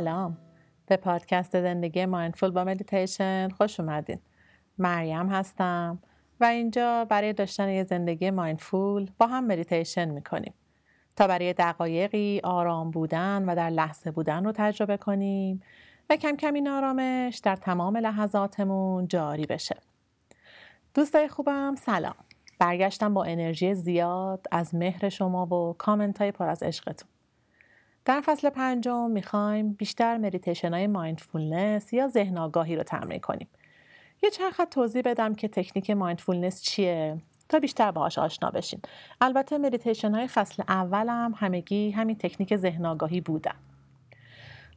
سلام. 0.00 0.38
به 0.86 0.96
پادکست 0.96 1.60
زندگی 1.60 2.06
mindful 2.06 2.50
با 2.50 2.64
مدیتیشن 2.64 3.48
خوش 3.48 3.80
اومدین. 3.80 4.18
مریم 4.78 5.28
هستم 5.28 5.98
و 6.40 6.44
اینجا 6.44 7.04
برای 7.04 7.32
داشتن 7.32 7.68
یه 7.68 7.84
زندگی 7.84 8.30
mindful 8.30 9.10
با 9.18 9.26
هم 9.26 9.46
مدیتیشن 9.46 10.08
می‌کنیم. 10.08 10.54
تا 11.16 11.26
برای 11.26 11.52
دقایقی 11.52 12.40
آرام 12.44 12.90
بودن 12.90 13.44
و 13.48 13.54
در 13.54 13.70
لحظه 13.70 14.10
بودن 14.10 14.44
رو 14.44 14.52
تجربه 14.52 14.96
کنیم 14.96 15.62
و 16.10 16.16
کم 16.16 16.36
کم 16.36 16.54
این 16.54 16.68
آرامش 16.68 17.40
در 17.44 17.56
تمام 17.56 17.96
لحظاتمون 17.96 19.08
جاری 19.08 19.46
بشه. 19.46 19.76
دوستای 20.94 21.28
خوبم 21.28 21.74
سلام. 21.74 22.14
برگشتم 22.58 23.14
با 23.14 23.24
انرژی 23.24 23.74
زیاد 23.74 24.46
از 24.52 24.74
مهر 24.74 25.08
شما 25.08 25.46
و 25.46 25.74
کامنت 25.78 26.18
های 26.18 26.32
پر 26.32 26.48
از 26.48 26.62
عشقتون. 26.62 27.08
در 28.04 28.20
فصل 28.20 28.50
پنجم 28.50 29.10
می‌خوایم 29.10 29.72
بیشتر 29.72 30.18
مدیتیشن 30.18 30.74
های 30.74 30.86
mindfulness 30.86 31.92
یا 31.92 32.08
ذهن 32.08 32.38
آگاهی 32.38 32.76
رو 32.76 32.82
تمرین 32.82 33.20
کنیم. 33.20 33.48
یه 34.22 34.30
چند 34.30 34.52
خط 34.52 34.68
توضیح 34.68 35.02
بدم 35.04 35.34
که 35.34 35.48
تکنیک 35.48 35.90
mindfulness 35.90 36.62
چیه 36.62 37.18
تا 37.48 37.58
بیشتر 37.58 37.90
باهاش 37.90 38.18
آشنا 38.18 38.50
بشین. 38.50 38.80
البته 39.20 39.58
مدیتیشن 39.58 40.14
های 40.14 40.28
فصل 40.28 40.62
اولم 40.68 41.34
همگی 41.36 41.90
همین 41.90 42.16
تکنیک 42.16 42.56
ذهن 42.56 42.86
آگاهی 42.86 43.20
بودن. 43.20 43.54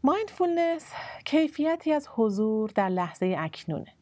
mindfulness 0.03 0.93
کیفیتی 1.25 1.93
از 1.93 2.07
حضور 2.15 2.71
در 2.75 2.89
لحظه 2.89 3.35
اکنونه 3.37 3.93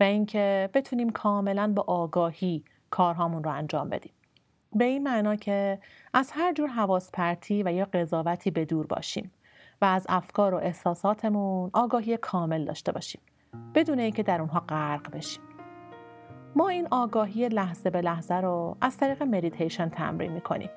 و 0.00 0.02
اینکه 0.02 0.70
بتونیم 0.74 1.10
کاملا 1.10 1.72
با 1.72 1.84
آگاهی 1.86 2.64
کارهامون 2.90 3.44
رو 3.44 3.50
انجام 3.50 3.88
بدیم. 3.88 4.12
به 4.74 4.84
این 4.84 5.02
معنا 5.02 5.36
که 5.36 5.78
از 6.14 6.30
هر 6.34 6.52
جور 6.52 6.68
حواس 6.68 7.10
پرتی 7.12 7.62
و 7.62 7.72
یا 7.72 7.84
قضاوتی 7.84 8.50
به 8.50 8.64
دور 8.64 8.86
باشیم 8.86 9.30
و 9.82 9.84
از 9.84 10.06
افکار 10.08 10.54
و 10.54 10.56
احساساتمون 10.56 11.70
آگاهی 11.72 12.16
کامل 12.16 12.64
داشته 12.64 12.92
باشیم 12.92 13.20
بدون 13.74 13.98
اینکه 13.98 14.22
در 14.22 14.40
اونها 14.40 14.60
غرق 14.60 15.10
بشیم. 15.16 15.42
ما 16.56 16.68
این 16.68 16.88
آگاهی 16.90 17.48
لحظه 17.48 17.90
به 17.90 18.00
لحظه 18.00 18.34
رو 18.34 18.76
از 18.80 18.96
طریق 18.96 19.22
مدیتیشن 19.22 19.88
تمرین 19.88 20.32
می‌کنیم 20.32 20.70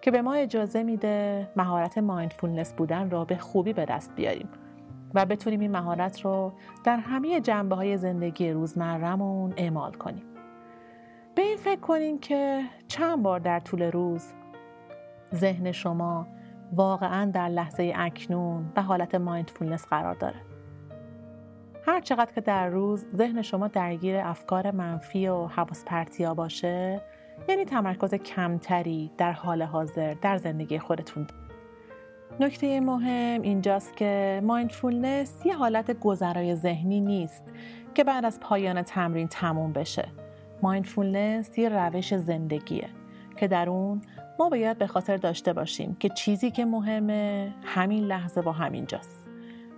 که 0.00 0.10
به 0.10 0.22
ما 0.22 0.34
اجازه 0.34 0.82
میده 0.82 1.48
مهارت 1.56 1.98
mindfulness 1.98 2.74
بودن 2.74 3.10
را 3.10 3.24
به 3.24 3.36
خوبی 3.36 3.72
به 3.72 3.84
دست 3.84 4.14
بیاریم 4.16 4.48
و 5.14 5.26
بتونیم 5.26 5.60
این 5.60 5.70
مهارت 5.70 6.20
رو 6.20 6.52
در 6.84 6.96
همه 6.96 7.40
جنبه 7.40 7.76
های 7.76 7.96
زندگی 7.96 8.50
روزمرهمون 8.50 9.54
اعمال 9.56 9.92
کنیم. 9.92 10.35
به 11.36 11.42
این 11.42 11.56
فکر 11.56 11.80
کنین 11.80 12.18
که 12.18 12.62
چند 12.88 13.22
بار 13.22 13.38
در 13.38 13.60
طول 13.60 13.82
روز 13.82 14.32
ذهن 15.34 15.72
شما 15.72 16.26
واقعا 16.72 17.30
در 17.30 17.48
لحظه 17.48 17.92
اکنون 17.96 18.72
به 18.74 18.82
حالت 18.82 19.14
mindfulness 19.14 19.86
قرار 19.86 20.14
داره. 20.14 20.36
هر 21.86 22.00
چقدر 22.00 22.32
که 22.32 22.40
در 22.40 22.68
روز 22.68 23.06
ذهن 23.16 23.42
شما 23.42 23.68
درگیر 23.68 24.16
افکار 24.16 24.70
منفی 24.70 25.28
و 25.28 25.46
حواس 25.46 25.84
پرتیا 25.84 26.34
باشه 26.34 27.02
یعنی 27.48 27.64
تمرکز 27.64 28.14
کمتری 28.14 29.10
در 29.18 29.32
حال 29.32 29.62
حاضر 29.62 30.14
در 30.14 30.36
زندگی 30.36 30.78
خودتون. 30.78 31.26
نکته 32.40 32.80
مهم 32.80 33.42
اینجاست 33.42 33.96
که 33.96 34.40
mindfulness 34.44 35.46
یه 35.46 35.56
حالت 35.56 36.00
گذرای 36.00 36.54
ذهنی 36.54 37.00
نیست 37.00 37.44
که 37.94 38.04
بعد 38.04 38.24
از 38.24 38.40
پایان 38.40 38.82
تمرین 38.82 39.28
تموم 39.28 39.72
بشه. 39.72 40.25
mindfulness 40.62 41.58
یه 41.58 41.68
روش 41.68 42.14
زندگیه 42.14 42.88
که 43.36 43.48
در 43.48 43.70
اون 43.70 44.00
ما 44.38 44.48
باید 44.48 44.78
به 44.78 44.86
خاطر 44.86 45.16
داشته 45.16 45.52
باشیم 45.52 45.96
که 46.00 46.08
چیزی 46.08 46.50
که 46.50 46.64
مهمه 46.64 47.54
همین 47.64 48.04
لحظه 48.04 48.42
و 48.42 48.52
همینجاست. 48.52 49.16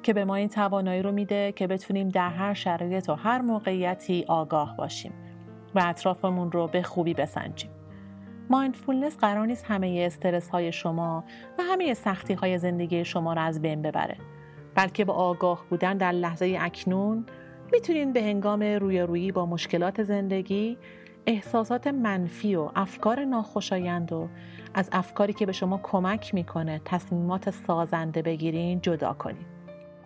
که 0.03 0.13
به 0.13 0.25
ما 0.25 0.35
این 0.35 0.49
توانایی 0.49 1.03
رو 1.03 1.13
میده 1.13 1.53
که 1.53 1.67
بتونیم 1.67 2.09
در 2.09 2.31
هر 2.31 2.55
شرایط 2.55 3.09
و 3.09 3.15
هر 3.15 3.41
موقعیتی 3.41 4.25
آگاه 4.29 4.77
باشیم 4.77 5.13
و 5.75 5.83
اطرافمون 5.85 6.53
رو 6.53 6.67
به 6.67 6.83
خوبی 6.83 7.15
بسنجیم. 7.15 7.71
mindfulness 8.51 9.17
قرار 9.17 9.47
نیست 9.47 9.65
همه 9.69 10.03
استرس 10.07 10.49
های 10.49 10.73
شما 10.73 11.25
و 11.59 11.63
همه 11.63 11.95
سختی 11.95 12.35
های 12.35 12.59
زندگی 12.59 13.05
شما 13.05 13.33
رو 13.33 13.41
از 13.41 13.63
بین 13.63 13.83
ببره 13.83 14.17
بلکه 14.75 15.05
با 15.05 15.15
آگاه 15.15 15.65
بودن 15.71 15.97
در 15.97 16.13
لحظه 16.13 16.57
اکنون 16.61 17.27
می‌تونین 17.73 18.13
به 18.13 18.23
هنگام 18.23 18.63
رویارویی 18.63 19.33
با 19.33 19.47
مشکلات 19.47 20.03
زندگی 20.03 20.79
احساسات 21.27 21.87
منفی 21.87 22.55
و 22.55 22.71
افکار 22.77 23.25
ناخوشایند 23.25 24.13
و 24.13 24.29
از 24.75 24.89
افکاری 24.93 25.33
که 25.33 25.47
به 25.47 25.53
شما 25.53 25.81
کمک 25.83 26.35
می‌کنه 26.35 26.81
تصمیمات 26.85 27.51
سازنده 27.51 28.23
بگیرین 28.23 28.81
جدا 28.81 29.13
کنید 29.13 29.47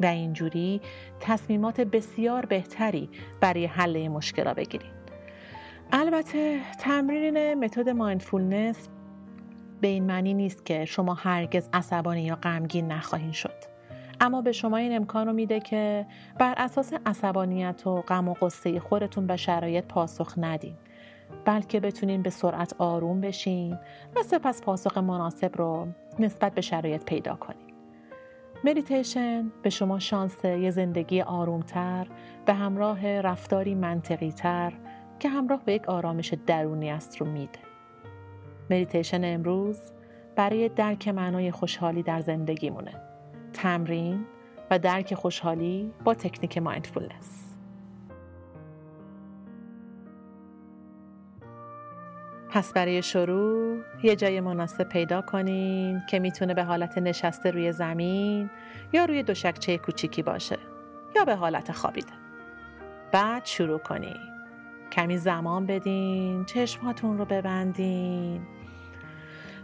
و 0.00 0.06
اینجوری 0.06 0.80
تصمیمات 1.20 1.80
بسیار 1.80 2.46
بهتری 2.46 3.08
برای 3.40 3.66
حل 3.66 4.08
مشکلا 4.08 4.54
بگیرید 4.54 5.02
البته 5.92 6.60
تمرین 6.80 7.54
متد 7.54 7.88
مایندفولنس 7.88 8.88
به 9.80 9.88
این 9.88 10.04
معنی 10.04 10.34
نیست 10.34 10.66
که 10.66 10.84
شما 10.84 11.14
هرگز 11.14 11.68
عصبانی 11.72 12.22
یا 12.22 12.36
غمگین 12.36 12.92
نخواهید 12.92 13.32
شد. 13.32 13.71
اما 14.22 14.42
به 14.42 14.52
شما 14.52 14.76
این 14.76 14.96
امکان 14.96 15.26
رو 15.26 15.32
میده 15.32 15.60
که 15.60 16.06
بر 16.38 16.54
اساس 16.56 16.92
عصبانیت 17.06 17.86
و 17.86 18.00
غم 18.00 18.28
و 18.28 18.34
قصه 18.34 18.80
خودتون 18.80 19.26
به 19.26 19.36
شرایط 19.36 19.84
پاسخ 19.84 20.34
ندین. 20.36 20.74
بلکه 21.44 21.80
بتونین 21.80 22.22
به 22.22 22.30
سرعت 22.30 22.74
آروم 22.78 23.20
بشین 23.20 23.78
و 24.16 24.22
سپس 24.22 24.62
پاسخ 24.62 24.98
مناسب 24.98 25.56
رو 25.56 25.88
نسبت 26.18 26.54
به 26.54 26.60
شرایط 26.60 27.04
پیدا 27.04 27.34
کنین. 27.34 27.74
مدیتیشن 28.64 29.52
به 29.62 29.70
شما 29.70 29.98
شانس 29.98 30.44
یه 30.44 30.70
زندگی 30.70 31.22
آرومتر 31.22 32.06
به 32.46 32.54
همراه 32.54 33.20
رفتاری 33.20 33.74
منطقی 33.74 34.32
تر 34.32 34.72
که 35.18 35.28
همراه 35.28 35.62
با 35.64 35.74
یک 35.74 35.88
آرامش 35.88 36.34
درونی 36.46 36.90
است 36.90 37.16
رو 37.16 37.26
میده. 37.26 37.58
مدیتیشن 38.70 39.20
امروز 39.24 39.78
برای 40.36 40.68
درک 40.68 41.08
معنای 41.08 41.50
خوشحالی 41.50 42.02
در 42.02 42.20
زندگیمونه. 42.20 43.11
تمرین 43.52 44.24
و 44.70 44.78
درک 44.78 45.14
خوشحالی 45.14 45.92
با 46.04 46.14
تکنیک 46.14 46.58
mindfulness. 46.58 47.54
پس 52.50 52.72
برای 52.72 53.02
شروع 53.02 53.78
یه 54.02 54.16
جای 54.16 54.40
مناسب 54.40 54.88
پیدا 54.88 55.22
کنین 55.22 56.02
که 56.08 56.18
می‌تونه 56.18 56.54
به 56.54 56.64
حالت 56.64 56.98
نشسته 56.98 57.50
روی 57.50 57.72
زمین 57.72 58.50
یا 58.92 59.04
روی 59.04 59.22
دوشکچه 59.22 59.78
کوچیکی 59.78 60.22
باشه 60.22 60.58
یا 61.16 61.24
به 61.24 61.34
حالت 61.34 61.72
خوابیده. 61.72 62.12
بعد 63.12 63.44
شروع 63.44 63.78
کنین. 63.78 64.16
کمی 64.92 65.18
زمان 65.18 65.66
بدین 65.66 66.44
چشماتون 66.44 67.18
رو 67.18 67.24
ببندین. 67.24 68.46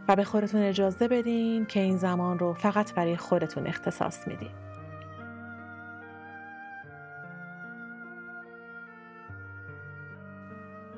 و 0.08 0.16
به 0.16 0.24
خودتون 0.24 0.62
اجازه 0.62 1.08
بدین 1.08 1.66
که 1.66 1.80
این 1.80 1.96
زمان 1.96 2.38
رو 2.38 2.52
فقط 2.52 2.94
برای 2.94 3.16
خودتون 3.16 3.66
اختصاص 3.66 4.28
میدین. 4.28 4.50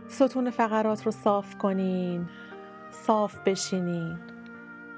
ستون 0.08 0.50
فقرات 0.50 1.06
رو 1.06 1.12
صاف 1.12 1.58
کنین، 1.58 2.28
صاف 2.90 3.38
بشینین 3.46 4.18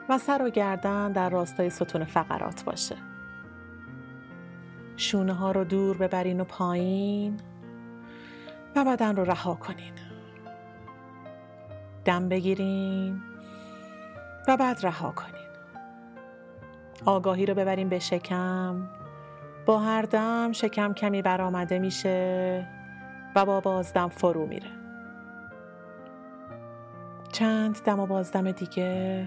و 0.08 0.18
سر 0.18 0.42
و 0.42 0.50
گردن 0.50 1.12
در 1.12 1.30
راستای 1.30 1.70
ستون 1.70 2.04
فقرات 2.04 2.64
باشه. 2.64 2.96
شونه 4.96 5.32
ها 5.32 5.52
رو 5.52 5.64
دور 5.64 5.96
ببرین 5.96 6.40
و 6.40 6.44
پایین 6.44 7.36
و 8.76 8.84
بدن 8.84 9.16
رو 9.16 9.24
رها 9.24 9.54
کنین. 9.54 9.92
دم 12.04 12.28
بگیرین 12.28 13.31
و 14.48 14.56
بعد 14.56 14.86
رها 14.86 15.10
کنین. 15.10 15.42
آگاهی 17.04 17.46
رو 17.46 17.54
ببریم 17.54 17.88
به 17.88 17.98
شکم. 17.98 18.88
با 19.66 19.78
هر 19.78 20.02
دم 20.02 20.52
شکم 20.52 20.94
کمی 20.94 21.22
برآمده 21.22 21.78
میشه 21.78 22.66
و 23.36 23.44
با 23.44 23.60
بازدم 23.60 24.08
فرو 24.08 24.46
میره. 24.46 24.70
چند 27.32 27.82
دم 27.84 28.00
و 28.00 28.06
بازدم 28.06 28.52
دیگه. 28.52 29.26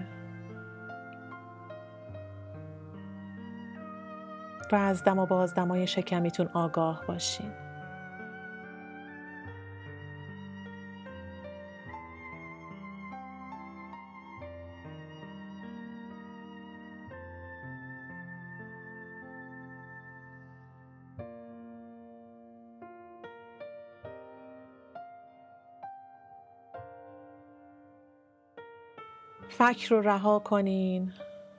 و 4.72 4.76
از 4.76 5.04
دم 5.04 5.18
و 5.18 5.26
بازدمای 5.26 5.86
شکمیتون 5.86 6.48
آگاه 6.52 7.02
باشین. 7.06 7.65
فکر 29.48 29.94
رو 29.94 30.00
رها 30.00 30.38
کنین 30.38 31.12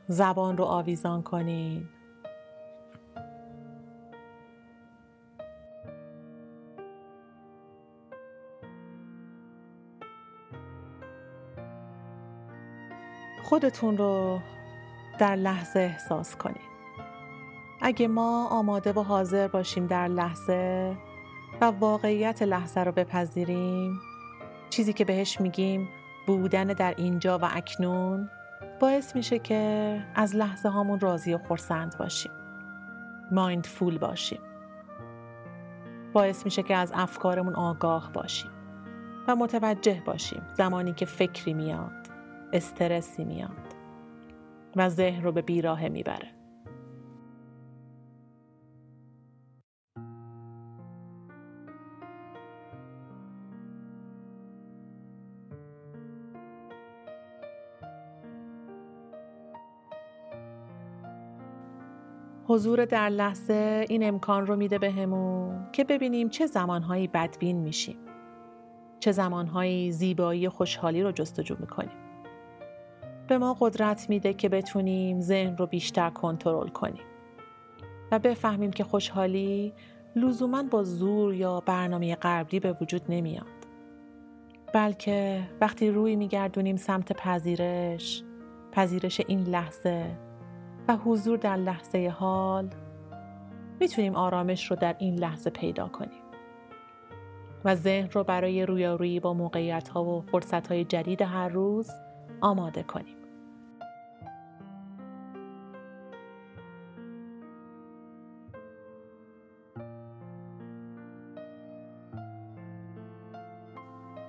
زبان 0.07 0.57
رو 0.57 0.63
آویزان 0.63 1.24
کنین 1.24 1.89
خودتون 13.44 13.98
رو 13.98 14.40
در 15.19 15.36
لحظه 15.36 15.80
احساس 15.80 16.36
کنید. 16.36 16.78
اگه 17.81 18.07
ما 18.07 18.48
آماده 18.48 18.94
و 18.94 19.00
حاضر 19.00 19.48
باشیم 19.48 19.88
در 19.88 20.07
لحظه 20.07 20.95
و 21.62 21.66
واقعیت 21.66 22.42
لحظه 22.42 22.80
رو 22.80 22.92
بپذیریم 22.92 24.00
چیزی 24.69 24.94
که 24.94 25.06
بهش 25.06 25.42
میگیم 25.42 25.90
بودن 26.27 26.68
در 26.68 26.94
اینجا 26.97 27.39
و 27.39 27.50
اکنون 27.51 28.29
باعث 28.79 29.15
میشه 29.15 29.39
که 29.39 30.01
از 30.15 30.35
لحظه 30.35 30.69
هامون 30.69 31.00
راضی 31.00 31.33
و 31.33 31.38
خورسند 31.38 31.97
باشیم. 31.97 32.31
مایندفول 33.31 33.97
باشیم. 33.97 34.39
باعث 36.13 36.45
میشه 36.45 36.63
که 36.63 36.75
از 36.75 36.91
افکارمون 36.95 37.56
آگاه 37.56 38.12
باشیم 38.13 38.51
و 39.27 39.35
متوجه 39.35 40.01
باشیم 40.06 40.41
زمانی 40.53 40.94
که 40.94 41.06
فکری 41.06 41.53
میاد 41.53 42.07
استرسی 42.53 43.23
میاد 43.23 43.73
و 44.75 44.89
ذهن 44.89 45.23
رو 45.23 45.31
به 45.31 45.41
بیراهه 45.41 45.89
می‌بره. 45.89 46.37
حضور 62.57 62.86
در 62.86 63.09
لحظه 63.09 63.86
این 63.89 64.04
امکان 64.04 64.48
رو 64.48 64.56
میده 64.56 64.80
بهمون 64.80 65.71
که 65.71 65.83
ببینیم 65.83 66.30
چه 66.30 66.45
زمانهایی 66.45 67.07
بدبین 67.07 67.57
میشیم. 67.57 67.98
چه 69.00 69.12
زمانهایی 69.12 69.92
زیبایی 69.92 70.48
و 70.48 70.50
خوشحالی 70.50 71.04
رو 71.04 71.12
جستجو 71.12 71.56
می‌کنیم. 71.59 71.98
به 73.27 73.38
ما 73.38 73.57
قدرت 73.59 74.09
میده 74.09 74.33
که 74.33 74.50
بتونیم 74.50 75.19
ذهن 75.19 75.57
رو 75.57 75.68
بیشتر 75.68 76.09
کنترل 76.09 76.68
کنیم 76.68 77.04
و 78.12 78.19
بفهمیم 78.19 78.71
که 78.71 78.83
خوشحالی 78.83 79.74
لزوما 80.15 80.63
با 80.63 80.83
زور 80.83 81.33
یا 81.33 81.59
برنامه 81.59 82.15
قبلی 82.15 82.59
به 82.59 82.77
وجود 82.81 83.01
نمیاد. 83.09 83.45
بلکه 84.74 85.44
وقتی 85.62 85.89
روی 85.89 86.15
میگردونیم 86.15 86.75
سمت 86.75 87.13
پذیرش 87.13 88.24
پذیرش 88.71 89.21
این 89.27 89.44
لحظه 89.44 90.26
و 90.88 90.98
حضور 90.98 91.38
در 91.38 91.56
لحظه 91.56 92.13
حال 92.19 92.69
می‌تونیم 93.80 94.16
آرامش 94.16 94.72
رو 94.72 94.75
در 94.75 94.95
این 95.00 95.16
لحظه 95.16 95.50
پیدا 95.50 95.88
کنیم 95.88 96.22
و 97.66 97.75
ذهن 97.75 98.10
رو 98.12 98.24
برای 98.24 98.66
رویارویی 98.66 99.19
با 99.19 99.34
موقعیت 99.34 99.89
ها 99.89 100.04
و 100.04 100.22
فرصت 100.22 100.68
های 100.68 100.86
جدید 100.86 101.22
هر 101.22 101.48
روز 101.48 101.92
آماده 102.42 102.84
کنیم. 102.84 103.16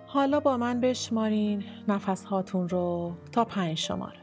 حالا 0.07 0.41
با 0.41 0.57
من 0.57 0.81
بشمارین 0.81 1.65
نفس 1.89 2.25
هاتون 2.25 2.69
رو 2.69 3.13
تا 3.33 3.45
پنج 3.45 3.79
شماره 3.79 4.21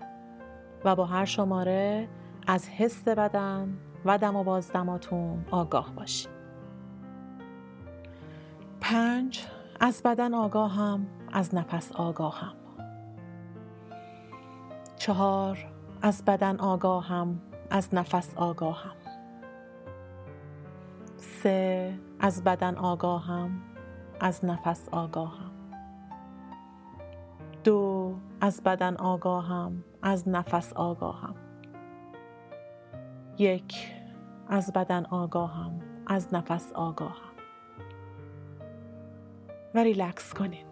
و 0.86 0.96
با 0.96 1.06
هر 1.06 1.26
شماره 1.26 2.08
از 2.48 2.70
حس 2.70 3.08
بدن 3.08 3.78
و 4.06 4.18
دم 4.18 4.36
و 4.36 4.44
بازدماتون 4.44 5.46
آگاه 5.52 5.94
باشید 5.96 6.30
پنج 8.82 9.46
از 9.80 10.02
بدن 10.04 10.34
آگاهم 10.34 11.08
از 11.34 11.56
نفس 11.56 11.92
آگاهم. 11.92 12.54
چهار 14.96 15.58
از 16.02 16.26
بدن 16.26 16.56
آگاهم 16.60 17.42
از 17.70 17.96
نفس 17.96 18.34
آگاهم. 18.36 18.96
سه 21.18 22.00
از 22.20 22.44
بدن 22.44 22.76
آگاهم 22.76 23.62
از 24.20 24.46
نفس 24.46 24.90
آگاهم. 24.92 25.52
دو 27.64 28.16
از 28.42 28.64
بدن 28.64 28.96
آگاهم 28.96 29.84
از 30.02 30.30
نفس 30.30 30.74
آگاهم. 30.74 31.45
یک 33.38 33.94
از 34.48 34.74
بدن 34.74 35.06
آگاهم 35.06 35.80
از 36.08 36.34
نفس 36.34 36.74
آگاهم. 36.74 37.36
و 39.76 39.80
ریلکس 39.80 40.34
کنین. 40.34 40.66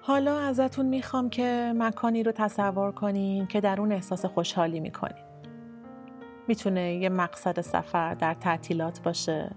حالا 0.00 0.38
ازتون 0.38 0.86
می‌خوام 0.86 1.30
که 1.30 1.72
مکانی 1.76 2.22
رو 2.22 2.32
تصور 2.32 2.92
کنین 2.92 3.46
که 3.46 3.60
در 3.60 3.80
اون 3.80 3.92
احساس 3.92 4.24
خوشحالی 4.24 4.80
می‌کنین. 4.80 5.31
می‌تونه 6.52 6.94
یه 6.94 7.08
مقصد 7.08 7.60
سفر 7.60 8.14
در 8.14 8.34
تعطیلات 8.34 9.02
باشه؟ 9.02 9.50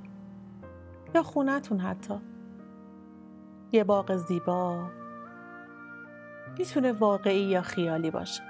یا 1.16 1.24
خونتون 1.24 1.80
حتی؟ 1.80 2.14
یه 3.72 3.84
باغ 3.84 4.16
زیبا؟ 4.16 4.90
می‌تونه 6.58 6.92
واقعی 6.92 7.42
یا 7.42 7.62
خیالی 7.62 8.12
باشه؟ 8.12 8.44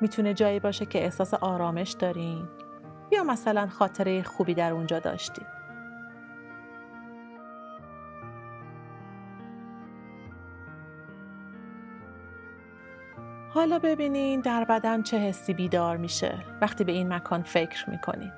می‌تونه 0.00 0.34
جایی 0.34 0.60
باشه 0.60 0.86
که 0.86 1.04
احساس 1.04 1.34
آرامش 1.34 1.90
دارین؟ 1.90 2.48
یا 3.12 3.24
مثلا 3.24 3.66
خاطره 3.66 4.22
خوبی 4.22 4.54
در 4.54 4.72
اونجا 4.72 4.98
داشتین؟ 4.98 5.46
حالا 13.66 13.78
ببینین 13.78 14.40
در 14.40 14.64
بدن 14.64 15.02
چه 15.02 15.18
حسی 15.18 15.54
بیدار 15.54 15.96
میشه 15.96 16.38
وقتی 16.60 16.84
به 16.84 16.92
این 16.92 17.12
مکان 17.12 17.42
فکر 17.42 17.90
می‌کنین. 17.90 18.32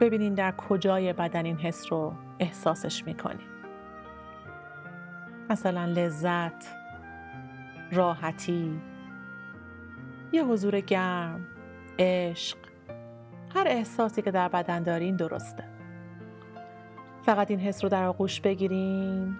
ببینین 0.00 0.34
در 0.34 0.52
کجای 0.52 1.12
بدن 1.12 1.44
این 1.44 1.56
حس 1.56 1.92
رو 1.92 2.12
احساسش 2.38 3.04
می‌کنین. 3.06 3.46
مثلا 5.50 5.84
لذت، 5.84 6.74
راحتی، 7.92 8.80
یه 10.32 10.44
حضور 10.44 10.80
گرم، 10.80 11.46
عشق، 11.98 12.58
هر 13.54 13.64
احساسی 13.66 14.22
که 14.22 14.30
در 14.30 14.48
بدن 14.48 14.82
دارین 14.82 15.16
درسته. 15.16 15.64
فقط 17.22 17.50
این 17.50 17.60
حس 17.60 17.84
رو 17.84 17.90
در 17.90 18.04
آغوش 18.04 18.40
بگیرین، 18.40 19.36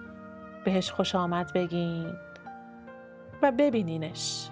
بهش 0.65 0.91
خوش 0.91 1.15
آمد 1.15 1.53
بگین 1.53 2.13
و 3.43 3.51
ببینینش 3.51 4.49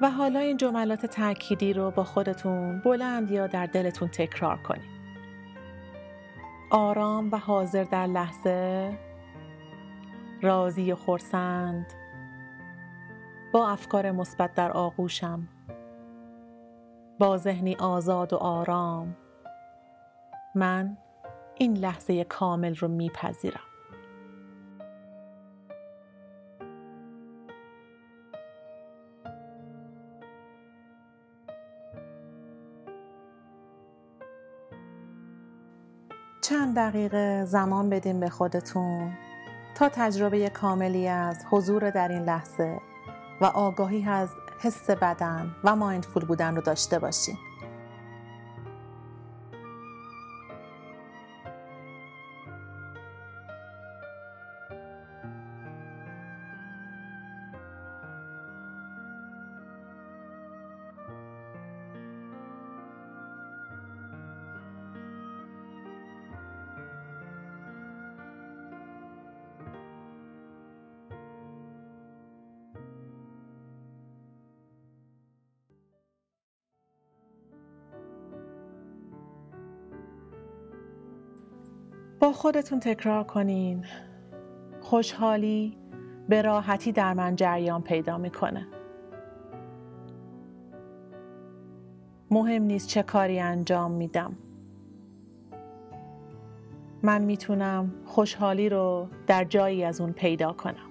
و 0.00 0.10
حالا 0.10 0.38
این 0.38 0.56
جملات 0.56 1.06
تأکیدی 1.06 1.72
رو 1.72 1.90
با 1.90 2.04
خودتون 2.04 2.78
بلند 2.78 3.30
یا 3.30 3.46
در 3.46 3.66
دلتون 3.66 4.08
تکرار 4.08 4.56
کنید. 4.56 4.96
آرام 6.70 7.32
و 7.32 7.36
حاضر 7.36 7.84
در 7.84 8.06
لحظه 8.06 8.98
راضی 10.46 10.92
و 10.92 10.96
خورسند 10.96 11.92
با 13.52 13.68
افکار 13.68 14.10
مثبت 14.10 14.54
در 14.54 14.72
آغوشم. 14.72 15.48
با 17.18 17.36
ذهنی 17.36 17.74
آزاد 17.74 18.32
و 18.32 18.36
آرام. 18.36 19.16
من 20.54 20.96
این 21.54 21.76
لحظه 21.76 22.24
کامل 22.24 22.74
رو 22.74 22.88
میپذیرم. 22.88 23.60
چند 36.42 36.76
دقیقه 36.76 37.44
زمان 37.44 37.90
بدیم 37.90 38.20
به 38.20 38.28
خودتون. 38.28 39.25
تا 39.76 39.88
تجربه 39.88 40.48
کاملی 40.48 41.08
از 41.08 41.44
حضور 41.50 41.90
در 41.90 42.08
این 42.08 42.22
لحظه 42.22 42.80
و 43.40 43.44
آگاهی 43.44 44.04
از 44.08 44.28
حس 44.58 44.90
بدن 44.90 45.56
و 45.64 45.76
مایندفول 45.76 46.24
بودن 46.24 46.56
رو 46.56 46.62
داشته 46.62 46.98
باشین. 46.98 47.38
با 82.26 82.32
خودتون 82.32 82.80
تکرار 82.80 83.24
کنین. 83.24 83.84
خوشحالی 84.80 85.76
به 86.28 86.42
راحتی 86.42 86.92
در 86.92 87.14
من 87.14 87.36
جریان 87.36 87.82
پیدا 87.82 88.18
می‌کنه. 88.18 88.66
مهم 92.30 92.62
نیست 92.62 92.88
چه 92.88 93.02
کاری 93.02 93.40
انجام 93.40 93.90
میدم. 93.92 94.36
من 97.02 97.22
می‌تونم 97.22 97.92
خوشحالی 98.04 98.68
رو 98.68 99.08
در 99.26 99.44
جایی 99.44 99.84
از 99.84 100.00
اون 100.00 100.12
پیدا 100.12 100.52
کنم. 100.52 100.85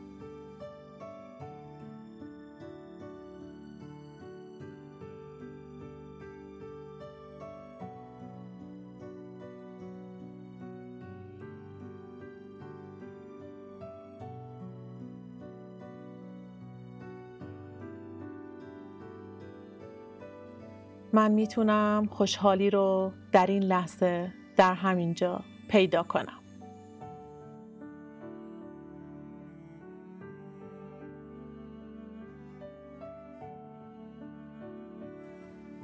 من 21.15 21.31
می‌تونم 21.31 22.07
خوشحالی 22.11 22.69
رو 22.69 23.11
در 23.31 23.47
این 23.47 23.63
لحظه 23.63 24.33
در 24.57 24.73
همینجا 24.73 25.41
پیدا 25.69 26.03
کنم 26.03 26.39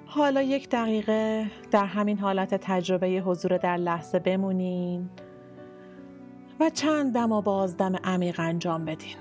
حالا 0.06 0.42
یک 0.42 0.70
دقیقه 0.70 1.52
در 1.72 1.86
همین 1.86 2.20
حالت 2.20 2.56
تجربه 2.56 3.08
حضور 3.08 3.58
در 3.58 3.78
لحظه 3.78 4.20
بمونین 4.20 5.10
و 6.60 6.70
چند 6.70 7.14
دم 7.14 7.32
و 7.32 7.42
بازدم 7.42 7.96
عمیق 8.04 8.40
انجام 8.40 8.86
بدین. 8.86 9.18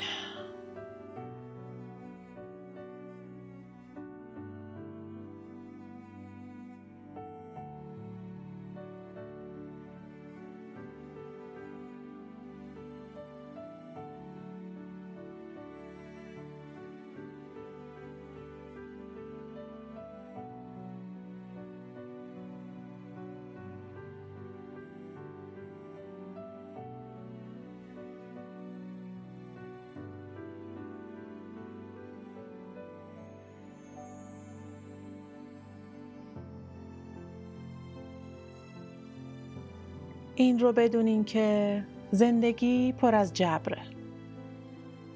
این 40.40 40.58
رو 40.58 40.72
بدونین 40.72 41.24
که 41.24 41.82
زندگی 42.10 42.92
پر 42.92 43.14
از 43.14 43.32
جبره 43.32 43.82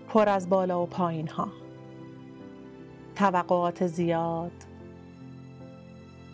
پر 0.09 0.29
از 0.29 0.49
بالا 0.49 0.83
و 0.83 0.87
پایین 0.87 1.29
ها 1.29 1.49
توقعات 3.17 3.87
زیاد 3.87 4.53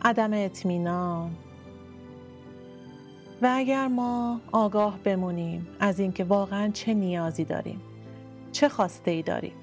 عدم 0.03 0.33
اطمینان. 0.33 1.31
و 3.43 3.53
اگر 3.57 3.89
ما 3.89 4.41
آگاه 4.53 4.99
بمونیم 4.99 5.69
از 5.81 6.01
اینکه 6.01 6.25
واقعا 6.25 6.69
چه 6.69 6.95
نیازی 6.95 7.45
داریم 7.45 7.81
چه 8.53 8.69
خواسته 8.69 9.11
ای 9.11 9.23
داریم 9.23 9.55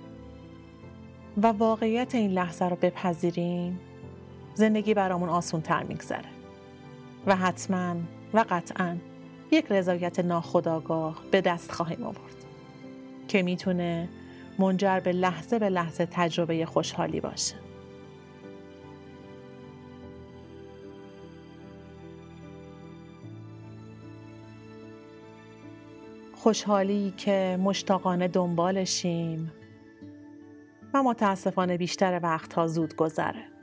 و 1.38 1.48
واقعیت 1.48 2.16
این 2.16 2.32
لحظه 2.32 2.66
رو 2.66 2.76
بپذیریم 2.76 3.80
زندگی 4.54 4.94
برامون 4.94 5.30
آسون 5.30 5.62
تر 5.62 5.84
میگذره. 5.84 6.30
و 7.28 7.36
حتما 7.36 7.96
و 8.34 8.46
قطعا 8.50 8.98
یک 9.52 9.66
رضایت 9.70 10.20
ناخودآگاه 10.20 11.24
به 11.32 11.42
دست 11.42 11.72
خواهیم 11.72 12.04
آورد 12.04 12.36
که 13.28 13.44
می‌تونه 13.44 14.10
منجر 14.60 15.00
به 15.00 15.12
لحظه 15.12 15.60
به 15.60 15.70
لحظه 15.70 16.08
تجربه 16.12 16.66
خوشحالی 16.66 17.22
باشه. 17.22 17.56
خوشحالی 26.36 27.14
که 27.18 27.60
مشتاقانه 27.64 28.28
دنبالشیم 28.28 29.52
و 30.94 31.04
متاسفانه 31.04 31.78
بیشتر 31.78 32.20
وقتها 32.24 32.68
زود 32.68 32.96
گذره. 32.96 33.57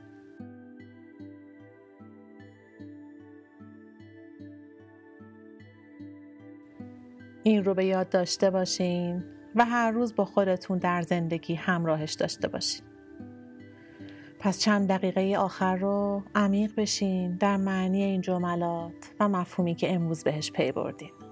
این 7.47 7.63
رو 7.63 7.73
به 7.73 7.85
یاد 7.85 8.09
داشته 8.09 8.49
باشین 8.49 9.23
و 9.55 9.65
هر 9.65 9.91
روز 9.91 10.15
با 10.15 10.25
خودتون 10.25 10.77
در 10.77 11.01
زندگی 11.01 11.55
همراهش 11.55 12.13
داشته 12.13 12.47
باشین. 12.47 12.85
پس 14.39 14.59
چند 14.59 14.87
دقیقه 14.87 15.35
آخر 15.37 15.75
رو 15.75 16.23
عمیق 16.35 16.75
بشین 16.77 17.35
در 17.35 17.57
معنی 17.57 18.03
این 18.03 18.21
جملات 18.21 18.93
و 19.19 19.29
مفهومی 19.29 19.75
که 19.75 19.93
امروز 19.93 20.23
بهش 20.23 20.51
پی 20.51 20.71
بردین. 20.71 21.24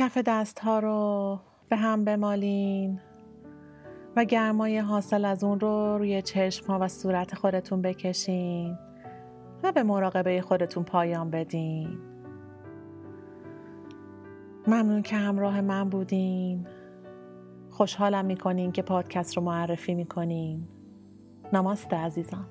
کف 0.00 0.18
دست 0.18 0.58
ها 0.58 0.78
رو 0.78 1.40
به 1.68 1.76
هم 1.76 2.04
بمالین 2.04 3.00
و 4.16 4.24
گرمای 4.24 4.78
حاصل 4.78 5.24
از 5.24 5.44
اون 5.44 5.60
رو 5.60 5.98
روی 5.98 6.22
چشم 6.22 6.66
ها 6.66 6.78
و 6.80 6.88
صورت 6.88 7.34
خودتون 7.34 7.82
بکشین 7.82 8.78
و 9.62 9.72
به 9.72 9.82
مراقبه 9.82 10.40
خودتون 10.40 10.84
پایان 10.84 11.30
بدین. 11.30 11.98
ممنون 14.66 15.02
که 15.02 15.16
همراه 15.16 15.60
من 15.60 15.88
بودین. 15.88 16.66
خوشحالم 17.70 18.24
می‌کنین 18.24 18.72
که 18.72 18.82
پادکست 18.82 19.36
رو 19.36 19.42
معرفی 19.42 19.94
می‌کنین. 19.94 20.68
نماسته 21.52 21.96
عزیزان 21.96 22.46